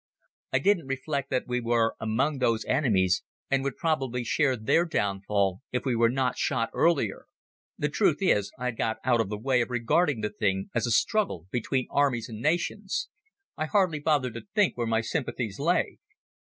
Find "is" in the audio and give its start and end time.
8.19-8.51